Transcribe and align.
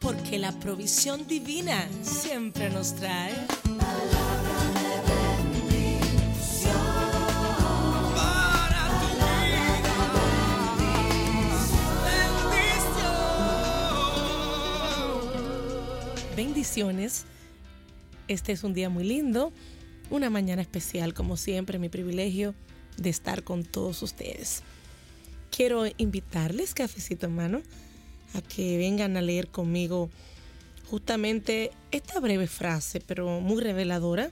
porque 0.00 0.38
la 0.38 0.50
provisión 0.52 1.26
divina 1.26 1.86
siempre 2.02 2.70
nos 2.70 2.96
trae. 2.96 3.34
Bendiciones. 16.34 17.26
Este 18.26 18.52
es 18.52 18.64
un 18.64 18.72
día 18.72 18.88
muy 18.88 19.04
lindo, 19.04 19.52
una 20.08 20.30
mañana 20.30 20.62
especial, 20.62 21.12
como 21.12 21.36
siempre, 21.36 21.78
mi 21.78 21.90
privilegio 21.90 22.54
de 22.96 23.10
estar 23.10 23.44
con 23.44 23.64
todos 23.64 24.02
ustedes. 24.02 24.62
Quiero 25.50 25.84
invitarles, 25.98 26.72
cafecito 26.72 27.26
en 27.26 27.34
mano, 27.34 27.62
a 28.34 28.42
que 28.42 28.78
vengan 28.78 29.16
a 29.16 29.22
leer 29.22 29.48
conmigo 29.48 30.10
justamente 30.88 31.70
esta 31.90 32.18
breve 32.20 32.46
frase, 32.46 33.00
pero 33.00 33.40
muy 33.40 33.62
reveladora, 33.62 34.30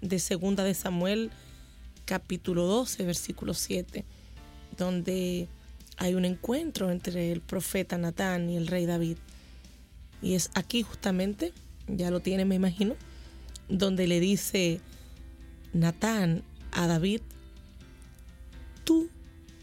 de 0.00 0.18
Segunda 0.18 0.64
de 0.64 0.74
Samuel, 0.74 1.30
capítulo 2.04 2.66
12, 2.66 3.04
versículo 3.04 3.54
7, 3.54 4.04
donde 4.76 5.48
hay 5.96 6.14
un 6.14 6.24
encuentro 6.24 6.90
entre 6.90 7.30
el 7.30 7.40
profeta 7.40 7.96
Natán 7.98 8.50
y 8.50 8.56
el 8.56 8.66
rey 8.66 8.84
David. 8.84 9.16
Y 10.20 10.34
es 10.34 10.50
aquí 10.54 10.82
justamente, 10.82 11.52
ya 11.86 12.10
lo 12.10 12.20
tiene 12.20 12.44
me 12.44 12.56
imagino, 12.56 12.96
donde 13.68 14.08
le 14.08 14.18
dice 14.18 14.80
Natán 15.72 16.42
a 16.72 16.86
David, 16.88 17.20
tú 18.84 19.08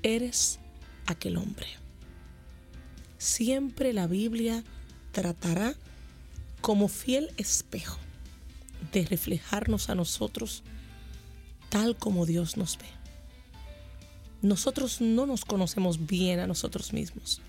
eres 0.04 0.60
aquel 1.06 1.38
hombre. 1.38 1.68
Siempre 3.20 3.92
la 3.92 4.08
Biblia 4.08 4.64
tratará 5.12 5.76
como 6.62 6.88
fiel 6.88 7.32
espejo 7.36 8.00
de 8.94 9.06
reflejarnos 9.06 9.90
a 9.90 9.96
nosotros 9.96 10.64
tal 11.68 11.98
como 11.98 12.26
Dios 12.26 12.56
nos 12.56 12.78
ve. 12.78 12.86
Nosotros 14.42 15.02
no 15.02 15.26
nos 15.26 15.44
conocemos 15.44 16.08
bien 16.08 16.40
a 16.40 16.48
nosotros 16.48 16.94
mismos, 16.94 17.42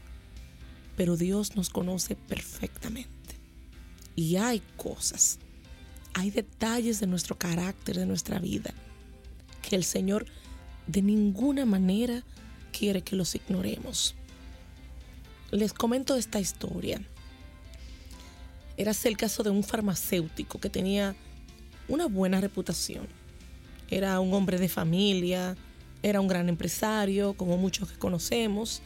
pero 0.97 1.17
Dios 1.17 1.55
nos 1.55 1.71
conoce 1.71 2.17
perfectamente. 2.17 3.37
Y 4.17 4.37
hay 4.37 4.61
cosas, 4.77 5.39
hay 6.15 6.33
detalles 6.33 6.99
de 6.99 7.07
nuestro 7.07 7.39
carácter, 7.39 7.97
de 7.97 8.07
nuestra 8.07 8.41
vida, 8.41 8.75
que 9.63 9.77
el 9.77 9.85
Señor 9.85 10.27
de 10.89 11.01
ninguna 11.01 11.65
manera 11.65 12.25
quiere 12.73 13.03
que 13.03 13.15
los 13.15 13.37
ignoremos. 13.37 14.17
Les 15.51 15.73
comento 15.73 16.15
esta 16.15 16.39
historia. 16.39 17.03
Era 18.77 18.93
el 19.03 19.17
caso 19.17 19.43
de 19.43 19.51
un 19.51 19.65
farmacéutico 19.65 20.61
que 20.61 20.71
tenía 20.71 21.17
una 21.89 22.07
buena 22.07 22.41
reputación. 22.41 23.09
Era 23.89 24.21
un 24.21 24.33
hombre 24.33 24.59
de 24.59 24.69
familia, 24.69 25.57
era 26.05 26.21
un 26.21 26.29
gran 26.29 26.49
empresario, 26.49 27.35
como 27.35 27.57
muchos 27.57 27.91
que 27.91 27.99
conocemos. 27.99 28.81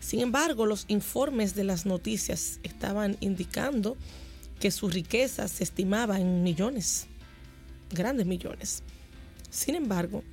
Sin 0.00 0.18
embargo, 0.18 0.66
los 0.66 0.84
informes 0.88 1.54
de 1.54 1.62
las 1.62 1.86
noticias 1.86 2.58
estaban 2.64 3.16
indicando 3.20 3.96
que 4.58 4.72
su 4.72 4.88
riqueza 4.88 5.46
se 5.46 5.62
estimaba 5.62 6.18
en 6.18 6.42
millones, 6.42 7.06
grandes 7.92 8.26
millones. 8.26 8.82
Sin 9.48 9.76
embargo, 9.76 10.24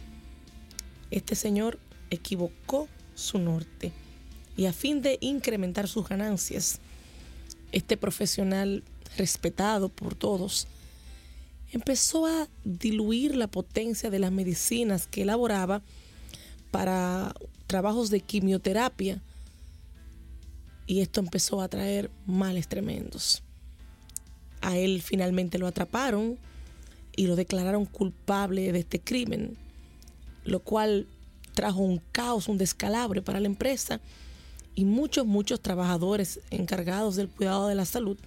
este 1.11 1.35
señor 1.35 1.77
equivocó 2.09 2.87
su 3.13 3.37
norte 3.37 3.93
y 4.59 4.65
a 4.65 4.73
fin 4.73 5.01
de 5.01 5.17
incrementar 5.21 5.87
sus 5.87 6.09
ganancias, 6.09 6.79
este 7.71 7.95
profesional 7.95 8.83
respetado 9.17 9.87
por 9.87 10.15
todos 10.15 10.67
empezó 11.71 12.25
a 12.25 12.49
diluir 12.65 13.37
la 13.37 13.47
potencia 13.47 14.09
de 14.09 14.19
las 14.19 14.33
medicinas 14.33 15.07
que 15.07 15.21
elaboraba 15.21 15.81
para 16.71 17.33
trabajos 17.67 18.09
de 18.09 18.19
quimioterapia 18.19 19.21
y 20.87 20.99
esto 20.99 21.21
empezó 21.21 21.61
a 21.61 21.69
traer 21.69 22.11
males 22.25 22.67
tremendos. 22.67 23.43
A 24.59 24.75
él 24.75 25.01
finalmente 25.01 25.57
lo 25.57 25.67
atraparon 25.67 26.37
y 27.15 27.27
lo 27.27 27.37
declararon 27.37 27.85
culpable 27.85 28.73
de 28.73 28.79
este 28.79 28.99
crimen, 28.99 29.55
lo 30.43 30.59
cual 30.59 31.07
trajo 31.53 31.79
un 31.79 32.01
caos, 32.11 32.49
un 32.49 32.57
descalabre 32.57 33.21
para 33.21 33.39
la 33.39 33.47
empresa 33.47 34.01
y 34.79 34.85
muchos, 34.85 35.25
muchos 35.25 35.59
trabajadores 35.59 36.39
encargados 36.51 37.17
del 37.17 37.27
cuidado 37.27 37.67
de 37.67 37.75
la 37.75 37.83
salud 37.83 38.17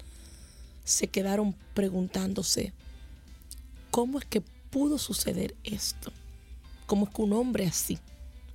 se 0.84 1.06
quedaron 1.06 1.54
preguntándose, 1.72 2.74
¿cómo 3.90 4.18
es 4.18 4.26
que 4.26 4.42
pudo 4.68 4.98
suceder 4.98 5.54
esto? 5.64 6.12
¿Cómo 6.84 7.06
es 7.06 7.14
que 7.14 7.22
un 7.22 7.32
hombre 7.32 7.64
así 7.64 7.98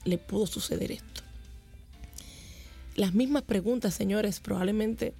le 0.03 0.19
pudo 0.19 0.45
suceder 0.45 0.91
esto? 0.91 1.23
Las 2.95 3.15
mismas 3.15 3.41
preguntas, 3.41 3.95
señores, 3.95 4.41
probablemente 4.41 5.15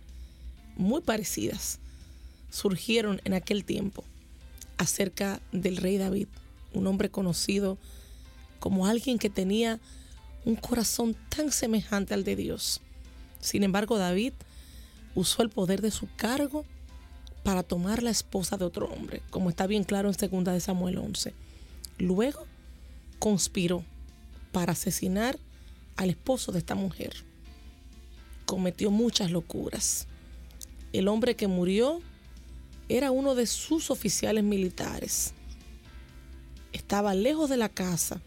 muy 0.76 1.02
parecidas, 1.02 1.80
surgieron 2.52 3.22
en 3.24 3.34
aquel 3.34 3.66
tiempo 3.66 4.04
acerca 4.78 5.42
del 5.52 5.78
rey 5.78 5.98
David, 5.98 6.28
un 6.76 6.86
hombre 6.86 7.10
conocido 7.10 7.80
como 8.60 8.86
alguien 8.86 9.18
que 9.18 9.32
tenía 9.32 9.80
un 10.48 10.56
corazón 10.56 11.14
tan 11.28 11.52
semejante 11.52 12.14
al 12.14 12.24
de 12.24 12.38
Dios. 12.38 12.80
Sin 13.42 13.64
embargo, 13.64 13.98
David 13.98 14.32
usó 15.14 15.44
el 15.44 15.50
poder 15.50 15.82
de 15.82 15.92
su 15.92 16.08
cargo 16.16 16.64
para 17.44 17.64
tomar 17.64 18.02
la 18.02 18.12
esposa 18.12 18.56
de 18.56 18.64
otro 18.64 18.88
hombre, 18.88 19.22
como 19.30 19.50
está 19.50 19.68
bien 19.68 19.84
claro 19.84 20.10
en 20.10 20.16
2 20.16 20.54
de 20.54 20.60
Samuel 20.62 21.00
11. 21.00 21.34
Luego 21.98 22.46
conspiró 23.20 23.84
para 24.54 24.72
asesinar 24.72 25.38
al 25.98 26.12
esposo 26.12 26.54
de 26.54 26.60
esta 26.60 26.76
mujer. 26.76 27.12
Cometió 28.46 28.90
muchas 28.90 29.32
locuras. 29.32 30.08
El 30.94 31.10
hombre 31.10 31.36
que 31.36 31.48
murió 31.48 32.00
era 32.88 33.12
uno 33.12 33.36
de 33.36 33.48
sus 33.48 33.92
oficiales 33.92 34.46
militares. 34.46 35.34
Estaba 36.72 37.14
lejos 37.14 37.50
de 37.50 37.58
la 37.58 37.68
casa, 37.68 38.22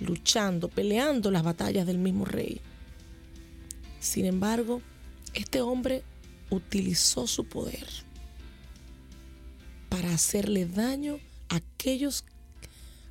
luchando, 0.00 0.68
peleando 0.68 1.30
las 1.30 1.42
batallas 1.42 1.86
del 1.86 1.98
mismo 1.98 2.24
rey. 2.24 2.60
Sin 4.00 4.24
embargo, 4.24 4.82
este 5.34 5.60
hombre 5.60 6.02
utilizó 6.50 7.26
su 7.26 7.44
poder 7.44 7.86
para 9.88 10.12
hacerle 10.12 10.66
daño 10.66 11.18
a 11.48 11.56
aquellos 11.56 12.24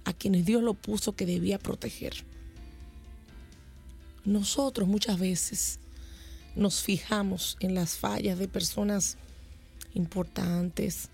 a 0.05 0.13
quienes 0.13 0.45
Dios 0.45 0.63
lo 0.63 0.73
puso 0.73 1.15
que 1.15 1.25
debía 1.25 1.59
proteger. 1.59 2.13
Nosotros 4.25 4.87
muchas 4.87 5.19
veces 5.19 5.79
nos 6.55 6.81
fijamos 6.81 7.57
en 7.59 7.75
las 7.75 7.97
fallas 7.97 8.39
de 8.39 8.47
personas 8.47 9.17
importantes, 9.93 11.09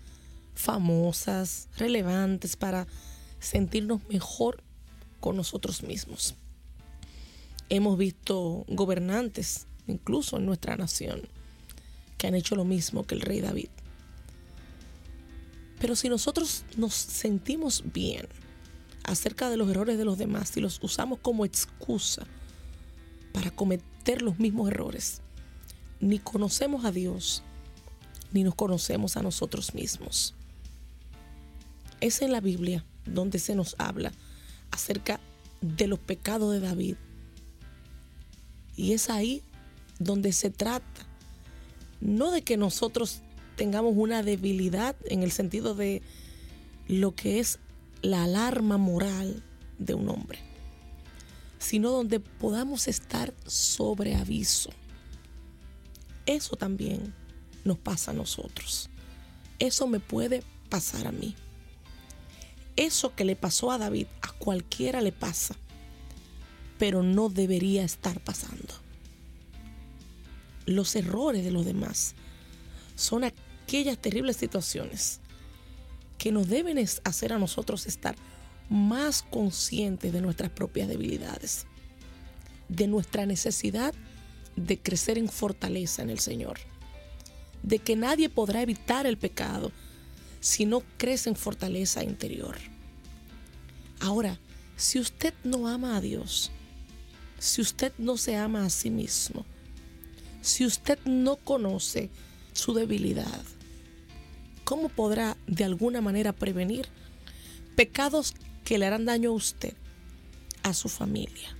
famosas, 0.54 1.68
relevantes 1.76 2.56
para 2.56 2.86
sentirnos 3.38 4.00
mejor 4.08 4.62
nosotros 5.34 5.82
mismos. 5.82 6.34
Hemos 7.68 7.98
visto 7.98 8.64
gobernantes, 8.68 9.66
incluso 9.86 10.36
en 10.36 10.46
nuestra 10.46 10.76
nación, 10.76 11.22
que 12.18 12.26
han 12.28 12.34
hecho 12.34 12.54
lo 12.54 12.64
mismo 12.64 13.04
que 13.04 13.14
el 13.14 13.20
rey 13.20 13.40
David. 13.40 13.68
Pero 15.80 15.96
si 15.96 16.08
nosotros 16.08 16.64
nos 16.76 16.94
sentimos 16.94 17.82
bien 17.92 18.28
acerca 19.04 19.50
de 19.50 19.56
los 19.56 19.68
errores 19.70 19.98
de 19.98 20.04
los 20.04 20.18
demás 20.18 20.56
y 20.56 20.60
los 20.60 20.82
usamos 20.82 21.18
como 21.20 21.44
excusa 21.44 22.26
para 23.32 23.50
cometer 23.50 24.22
los 24.22 24.38
mismos 24.38 24.68
errores, 24.68 25.20
ni 26.00 26.18
conocemos 26.18 26.84
a 26.84 26.92
Dios, 26.92 27.42
ni 28.32 28.44
nos 28.44 28.54
conocemos 28.54 29.16
a 29.16 29.22
nosotros 29.22 29.74
mismos. 29.74 30.34
Es 32.00 32.22
en 32.22 32.32
la 32.32 32.40
Biblia 32.40 32.84
donde 33.06 33.38
se 33.38 33.54
nos 33.54 33.76
habla 33.78 34.12
acerca 34.70 35.20
de 35.76 35.86
los 35.86 35.98
pecados 35.98 36.52
de 36.52 36.60
David. 36.60 36.96
Y 38.76 38.92
es 38.92 39.10
ahí 39.10 39.42
donde 39.98 40.32
se 40.32 40.50
trata, 40.50 41.06
no 42.00 42.30
de 42.30 42.42
que 42.42 42.56
nosotros 42.56 43.22
tengamos 43.56 43.94
una 43.96 44.22
debilidad 44.22 44.96
en 45.06 45.22
el 45.22 45.32
sentido 45.32 45.74
de 45.74 46.02
lo 46.88 47.14
que 47.14 47.40
es 47.40 47.58
la 48.02 48.24
alarma 48.24 48.76
moral 48.76 49.42
de 49.78 49.94
un 49.94 50.08
hombre, 50.08 50.38
sino 51.58 51.90
donde 51.90 52.20
podamos 52.20 52.86
estar 52.86 53.34
sobre 53.46 54.14
aviso. 54.14 54.70
Eso 56.26 56.56
también 56.56 57.14
nos 57.64 57.78
pasa 57.78 58.10
a 58.10 58.14
nosotros. 58.14 58.90
Eso 59.58 59.86
me 59.86 60.00
puede 60.00 60.42
pasar 60.68 61.06
a 61.06 61.12
mí. 61.12 61.34
Eso 62.76 63.14
que 63.14 63.24
le 63.24 63.36
pasó 63.36 63.72
a 63.72 63.78
David, 63.78 64.06
a 64.20 64.32
cualquiera 64.32 65.00
le 65.00 65.12
pasa, 65.12 65.56
pero 66.78 67.02
no 67.02 67.28
debería 67.30 67.84
estar 67.84 68.20
pasando. 68.20 68.74
Los 70.66 70.94
errores 70.94 71.44
de 71.44 71.50
los 71.50 71.64
demás 71.64 72.14
son 72.94 73.24
aquellas 73.24 73.98
terribles 73.98 74.36
situaciones 74.36 75.20
que 76.18 76.32
nos 76.32 76.48
deben 76.48 76.78
hacer 77.04 77.32
a 77.32 77.38
nosotros 77.38 77.86
estar 77.86 78.16
más 78.68 79.22
conscientes 79.22 80.12
de 80.12 80.20
nuestras 80.20 80.50
propias 80.50 80.88
debilidades, 80.88 81.66
de 82.68 82.88
nuestra 82.88 83.26
necesidad 83.26 83.94
de 84.56 84.78
crecer 84.78 85.18
en 85.18 85.28
fortaleza 85.28 86.02
en 86.02 86.10
el 86.10 86.18
Señor, 86.18 86.58
de 87.62 87.78
que 87.78 87.96
nadie 87.96 88.28
podrá 88.28 88.62
evitar 88.62 89.06
el 89.06 89.18
pecado 89.18 89.70
si 90.40 90.66
no 90.66 90.82
crece 90.98 91.30
en 91.30 91.36
fortaleza 91.36 92.04
interior. 92.04 92.56
Ahora, 94.00 94.38
si 94.76 94.98
usted 94.98 95.34
no 95.44 95.68
ama 95.68 95.96
a 95.96 96.00
Dios, 96.00 96.50
si 97.38 97.62
usted 97.62 97.92
no 97.98 98.16
se 98.16 98.36
ama 98.36 98.64
a 98.64 98.70
sí 98.70 98.90
mismo, 98.90 99.44
si 100.42 100.64
usted 100.64 100.98
no 101.04 101.36
conoce 101.36 102.10
su 102.52 102.74
debilidad, 102.74 103.42
¿cómo 104.64 104.88
podrá 104.88 105.36
de 105.46 105.64
alguna 105.64 106.00
manera 106.00 106.32
prevenir 106.32 106.88
pecados 107.74 108.34
que 108.64 108.78
le 108.78 108.86
harán 108.86 109.04
daño 109.04 109.30
a 109.30 109.34
usted, 109.34 109.74
a 110.62 110.74
su 110.74 110.88
familia, 110.88 111.56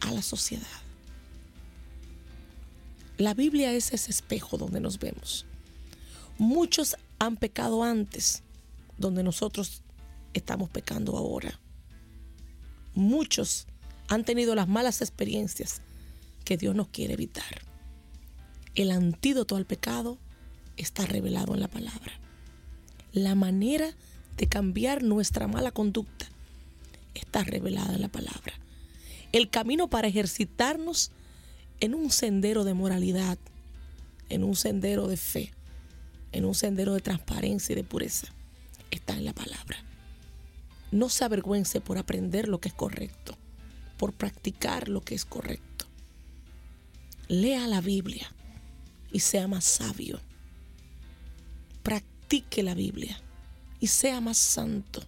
a 0.00 0.12
la 0.12 0.22
sociedad? 0.22 0.66
La 3.18 3.34
Biblia 3.34 3.72
es 3.72 3.92
ese 3.92 4.10
espejo 4.10 4.56
donde 4.56 4.80
nos 4.80 4.98
vemos. 4.98 5.46
Muchos 6.38 6.96
han 7.22 7.36
pecado 7.36 7.84
antes, 7.84 8.42
donde 8.98 9.22
nosotros 9.22 9.82
estamos 10.34 10.68
pecando 10.70 11.16
ahora. 11.16 11.60
Muchos 12.94 13.68
han 14.08 14.24
tenido 14.24 14.56
las 14.56 14.66
malas 14.66 15.02
experiencias 15.02 15.82
que 16.44 16.56
Dios 16.56 16.74
nos 16.74 16.88
quiere 16.88 17.14
evitar. 17.14 17.62
El 18.74 18.90
antídoto 18.90 19.54
al 19.54 19.66
pecado 19.66 20.18
está 20.76 21.06
revelado 21.06 21.54
en 21.54 21.60
la 21.60 21.68
palabra. 21.68 22.12
La 23.12 23.36
manera 23.36 23.94
de 24.36 24.48
cambiar 24.48 25.04
nuestra 25.04 25.46
mala 25.46 25.70
conducta 25.70 26.26
está 27.14 27.44
revelada 27.44 27.94
en 27.94 28.00
la 28.00 28.08
palabra. 28.08 28.54
El 29.30 29.48
camino 29.48 29.88
para 29.88 30.08
ejercitarnos 30.08 31.12
en 31.78 31.94
un 31.94 32.10
sendero 32.10 32.64
de 32.64 32.74
moralidad, 32.74 33.38
en 34.28 34.42
un 34.42 34.56
sendero 34.56 35.06
de 35.06 35.16
fe, 35.16 35.52
en 36.32 36.44
un 36.44 36.54
sendero 36.54 36.94
de 36.94 37.00
transparencia 37.00 37.72
y 37.72 37.76
de 37.76 37.84
pureza, 37.84 38.28
está 38.90 39.14
en 39.14 39.24
la 39.24 39.32
palabra. 39.32 39.78
No 40.90 41.08
se 41.08 41.24
avergüence 41.24 41.80
por 41.80 41.98
aprender 41.98 42.48
lo 42.48 42.60
que 42.60 42.68
es 42.68 42.74
correcto 42.74 43.36
por 44.02 44.12
practicar 44.12 44.88
lo 44.88 45.00
que 45.00 45.14
es 45.14 45.24
correcto. 45.24 45.86
Lea 47.28 47.68
la 47.68 47.80
Biblia 47.80 48.32
y 49.12 49.20
sea 49.20 49.46
más 49.46 49.64
sabio. 49.64 50.18
Practique 51.84 52.64
la 52.64 52.74
Biblia 52.74 53.22
y 53.78 53.86
sea 53.86 54.20
más 54.20 54.38
santo. 54.38 55.04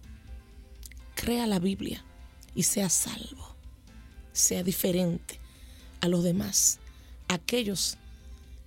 Crea 1.13 1.45
la 1.45 1.59
Biblia 1.59 2.05
y 2.55 2.63
sea 2.63 2.87
salvo. 2.87 3.57
Sea 4.31 4.63
diferente 4.63 5.41
a 5.99 6.07
los 6.07 6.23
demás, 6.23 6.79
aquellos 7.27 7.97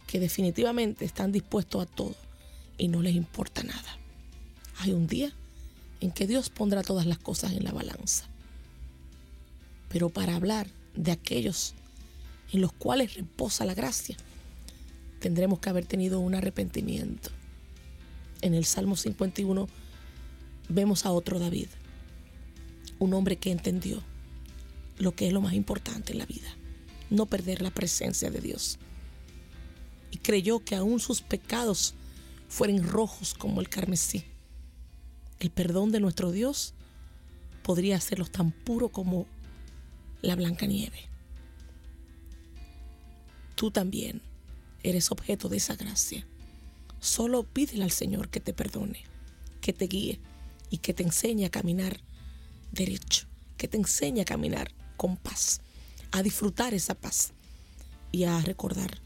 que 0.07 0.21
definitivamente 0.21 1.07
están 1.07 1.33
dispuestos 1.33 1.85
a 1.85 1.87
todo 1.87 2.15
y 2.79 2.89
no 2.89 3.03
les 3.03 3.15
importa 3.15 3.63
nada. 3.63 3.99
Hay 4.79 4.93
un 4.93 5.07
día 5.07 5.33
en 6.01 6.13
que 6.13 6.27
Dios 6.27 6.49
pondrá 6.49 6.83
todas 6.83 7.07
las 7.07 7.19
cosas 7.19 7.53
en 7.53 7.65
la 7.65 7.73
balanza 7.73 8.29
pero 9.89 10.11
para 10.11 10.37
hablar 10.37 10.69
de 10.95 11.13
aquellos 11.13 11.75
en 12.53 12.61
los 12.61 12.73
cuales 12.73 13.15
reposa 13.15 13.65
la 13.65 13.75
gracia, 13.75 14.17
tendremos 15.21 15.59
que 15.59 15.71
haber 15.71 15.87
tenido 15.87 16.21
un 16.21 16.35
arrepentimiento. 16.35 17.31
En 18.41 18.55
el 18.55 18.65
Salmo 18.65 18.97
51 18.97 19.69
vemos 20.69 21.07
a 21.07 21.13
otro 21.13 21.39
David, 21.39 21.69
un 22.99 23.15
hombre 23.15 23.37
que 23.37 23.51
entendió 23.51 24.03
lo 24.99 25.15
que 25.15 25.27
es 25.27 25.33
lo 25.33 25.41
más 25.41 25.55
importante 25.55 26.13
en 26.13 26.19
la 26.19 26.27
vida, 26.27 26.49
no 27.11 27.27
perder 27.27 27.63
la 27.63 27.71
presencia 27.71 28.31
de 28.31 28.41
Dios. 28.41 28.79
Y 30.11 30.19
creyó 30.19 30.65
que 30.65 30.75
aún 30.75 31.01
sus 31.01 31.21
pecados 31.21 31.95
fueran 32.49 32.83
rojos 32.83 33.35
como 33.35 33.61
el 33.61 33.69
carmesí. 33.69 34.25
El 35.39 35.51
perdón 35.51 35.93
de 35.93 36.01
nuestro 36.01 36.33
Dios 36.33 36.75
podría 37.63 37.97
hacerlos 37.97 38.31
tan 38.31 38.51
puro 38.51 38.89
como 38.89 39.27
la 40.23 40.35
blanca 40.35 40.67
nieve. 40.67 41.09
Tú 43.55 43.71
también 43.71 44.23
eres 44.83 45.11
objeto 45.11 45.49
de 45.49 45.59
esa 45.59 45.77
gracia. 45.77 46.27
Solo 47.01 47.45
pídele 47.45 47.85
al 47.85 47.91
Señor 47.91 48.29
que 48.29 48.41
te 48.41 48.53
perdone, 48.53 49.05
que 49.61 49.73
te 49.73 49.87
guíe 49.87 50.21
y 50.71 50.79
que 50.79 50.95
te 50.95 51.03
enseñe 51.03 51.45
a 51.45 51.51
caminar 51.51 52.01
derecho, 52.73 53.27
que 53.57 53.69
te 53.69 53.77
enseñe 53.77 54.21
a 54.21 54.25
caminar 54.25 54.73
con 54.97 55.17
paz, 55.17 55.61
a 56.11 56.23
disfrutar 56.23 56.75
esa 56.75 56.95
paz 56.95 57.33
y 58.11 58.25
a 58.25 58.41
recordar 58.41 59.01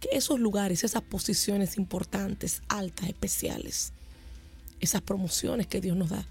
que 0.00 0.08
esos 0.12 0.38
lugares, 0.40 0.84
esas 0.84 1.02
posiciones 1.02 1.76
importantes, 1.78 2.62
altas, 2.68 3.08
especiales, 3.08 3.92
esas 4.80 5.02
promociones 5.02 5.66
que 5.66 5.80
Dios 5.80 5.96
nos 5.96 6.10
da, 6.10 6.26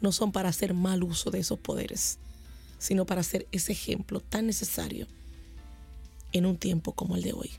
no 0.00 0.12
son 0.12 0.32
para 0.32 0.48
hacer 0.48 0.74
mal 0.74 1.02
uso 1.02 1.30
de 1.30 1.40
esos 1.40 1.58
poderes, 1.58 2.18
sino 2.78 3.06
para 3.06 3.22
ser 3.22 3.48
ese 3.52 3.72
ejemplo 3.72 4.20
tan 4.20 4.46
necesario 4.46 5.06
en 6.32 6.46
un 6.46 6.58
tiempo 6.58 6.92
como 6.92 7.16
el 7.16 7.22
de 7.22 7.32
hoy. 7.32 7.50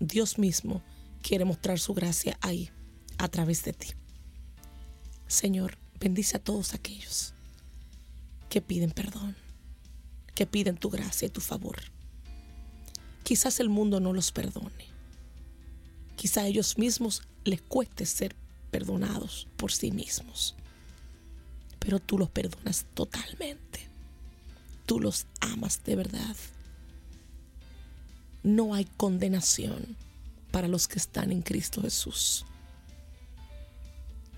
Dios 0.00 0.38
mismo 0.38 0.82
quiere 1.22 1.44
mostrar 1.44 1.78
su 1.78 1.94
gracia 1.94 2.38
ahí, 2.40 2.70
a 3.18 3.28
través 3.28 3.64
de 3.64 3.72
ti. 3.72 3.88
Señor, 5.26 5.78
bendice 5.98 6.36
a 6.36 6.42
todos 6.42 6.74
aquellos 6.74 7.34
que 8.48 8.60
piden 8.60 8.90
perdón, 8.90 9.36
que 10.34 10.46
piden 10.46 10.76
tu 10.76 10.90
gracia 10.90 11.26
y 11.26 11.30
tu 11.30 11.40
favor. 11.40 11.76
Quizás 13.26 13.58
el 13.58 13.68
mundo 13.68 13.98
no 13.98 14.12
los 14.12 14.30
perdone. 14.30 14.86
Quizá 16.14 16.42
a 16.42 16.46
ellos 16.46 16.78
mismos 16.78 17.22
les 17.44 17.60
cueste 17.60 18.06
ser 18.06 18.36
perdonados 18.70 19.48
por 19.56 19.72
sí 19.72 19.90
mismos. 19.90 20.54
Pero 21.80 21.98
tú 21.98 22.18
los 22.18 22.30
perdonas 22.30 22.86
totalmente 22.94 23.66
tú 24.86 25.00
los 25.00 25.26
amas 25.40 25.82
de 25.84 25.96
verdad. 25.96 26.36
No 28.42 28.74
hay 28.74 28.86
condenación 28.96 29.96
para 30.52 30.68
los 30.68 30.88
que 30.88 30.98
están 30.98 31.32
en 31.32 31.42
Cristo 31.42 31.82
Jesús. 31.82 32.46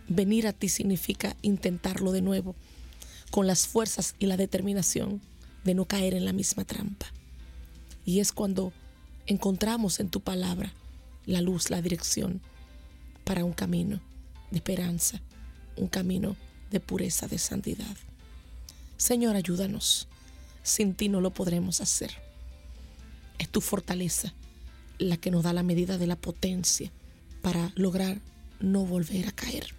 Venir 0.08 0.46
a 0.46 0.54
ti 0.54 0.70
significa 0.70 1.36
intentarlo 1.42 2.12
de 2.12 2.22
nuevo, 2.22 2.56
con 3.30 3.46
las 3.46 3.66
fuerzas 3.66 4.14
y 4.18 4.24
la 4.24 4.38
determinación 4.38 5.20
de 5.64 5.74
no 5.74 5.84
caer 5.84 6.14
en 6.14 6.24
la 6.24 6.32
misma 6.32 6.64
trampa. 6.64 7.06
Y 8.06 8.20
es 8.20 8.32
cuando 8.32 8.72
encontramos 9.28 10.00
en 10.00 10.08
tu 10.08 10.20
palabra 10.20 10.72
la 11.26 11.42
luz, 11.42 11.70
la 11.70 11.82
dirección 11.82 12.40
para 13.24 13.44
un 13.44 13.52
camino 13.52 14.00
de 14.50 14.56
esperanza, 14.56 15.20
un 15.76 15.86
camino 15.86 16.34
de 16.70 16.80
pureza, 16.80 17.28
de 17.28 17.38
santidad. 17.38 17.96
Señor, 18.96 19.36
ayúdanos 19.36 20.08
sin 20.62 20.94
ti 20.94 21.08
no 21.08 21.20
lo 21.20 21.30
podremos 21.30 21.80
hacer. 21.80 22.10
Es 23.38 23.48
tu 23.48 23.60
fortaleza 23.60 24.34
la 24.98 25.16
que 25.16 25.30
nos 25.30 25.44
da 25.44 25.52
la 25.52 25.62
medida 25.62 25.98
de 25.98 26.06
la 26.06 26.16
potencia 26.16 26.90
para 27.42 27.70
lograr 27.76 28.20
no 28.60 28.84
volver 28.84 29.28
a 29.28 29.32
caer. 29.32 29.74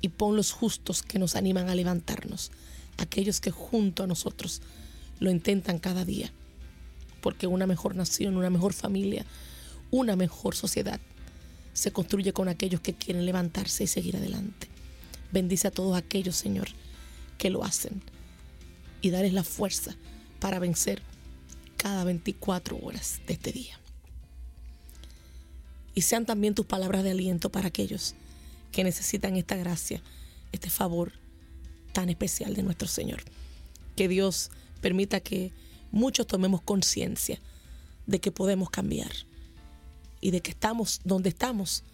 Y 0.00 0.08
pon 0.08 0.36
los 0.36 0.52
justos 0.52 1.02
que 1.02 1.18
nos 1.18 1.36
animan 1.36 1.68
a 1.68 1.74
levantarnos, 1.74 2.50
aquellos 2.98 3.40
que 3.40 3.50
junto 3.50 4.02
a 4.02 4.06
nosotros 4.06 4.60
lo 5.20 5.30
intentan 5.30 5.78
cada 5.78 6.04
día. 6.04 6.32
Porque 7.20 7.46
una 7.46 7.66
mejor 7.66 7.94
nación, 7.94 8.36
una 8.36 8.50
mejor 8.50 8.72
familia, 8.72 9.24
una 9.90 10.16
mejor 10.16 10.54
sociedad 10.54 11.00
se 11.72 11.92
construye 11.92 12.32
con 12.32 12.48
aquellos 12.48 12.80
que 12.80 12.94
quieren 12.94 13.26
levantarse 13.26 13.84
y 13.84 13.86
seguir 13.86 14.16
adelante. 14.16 14.68
Bendice 15.32 15.68
a 15.68 15.70
todos 15.70 15.96
aquellos, 15.96 16.36
Señor, 16.36 16.68
que 17.38 17.50
lo 17.50 17.64
hacen 17.64 18.02
y 19.00 19.10
darles 19.10 19.32
la 19.32 19.44
fuerza 19.44 19.96
para 20.40 20.58
vencer 20.58 21.02
cada 21.76 22.04
24 22.04 22.78
horas 22.82 23.20
de 23.26 23.34
este 23.34 23.52
día. 23.52 23.78
Y 25.94 26.02
sean 26.02 26.26
también 26.26 26.54
tus 26.54 26.66
palabras 26.66 27.02
de 27.04 27.10
aliento 27.10 27.50
para 27.50 27.68
aquellos 27.68 28.14
que 28.72 28.84
necesitan 28.84 29.36
esta 29.36 29.56
gracia, 29.56 30.02
este 30.52 30.70
favor 30.70 31.12
tan 31.92 32.08
especial 32.08 32.54
de 32.54 32.62
nuestro 32.62 32.88
Señor. 32.88 33.22
Que 33.96 34.08
Dios 34.08 34.50
permita 34.80 35.20
que 35.20 35.52
muchos 35.90 36.26
tomemos 36.26 36.62
conciencia 36.62 37.40
de 38.06 38.20
que 38.20 38.32
podemos 38.32 38.70
cambiar 38.70 39.12
y 40.20 40.30
de 40.30 40.40
que 40.40 40.50
estamos 40.50 41.00
donde 41.04 41.28
estamos 41.30 41.84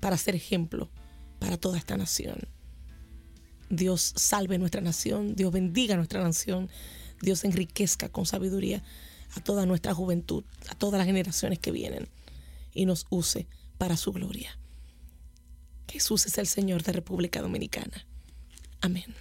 para 0.00 0.16
ser 0.16 0.34
ejemplo 0.34 0.90
para 1.38 1.56
toda 1.56 1.78
esta 1.78 1.96
nación. 1.96 2.38
Dios 3.68 4.12
salve 4.16 4.58
nuestra 4.58 4.80
nación, 4.80 5.34
Dios 5.34 5.52
bendiga 5.52 5.96
nuestra 5.96 6.22
nación, 6.22 6.68
Dios 7.20 7.44
enriquezca 7.44 8.08
con 8.08 8.26
sabiduría 8.26 8.82
a 9.34 9.40
toda 9.40 9.66
nuestra 9.66 9.94
juventud, 9.94 10.44
a 10.68 10.74
todas 10.74 10.98
las 10.98 11.06
generaciones 11.06 11.58
que 11.58 11.72
vienen. 11.72 12.08
y 12.74 12.84
nos 12.84 13.06
use 13.08 13.46
para 13.78 13.96
su 13.96 14.12
gloria. 14.12 14.58
Jesús 15.88 16.26
es 16.26 16.36
el 16.36 16.46
Señor 16.46 16.82
de 16.82 16.92
República 16.92 17.40
Dominicana. 17.40 18.06
Amén. 18.82 19.14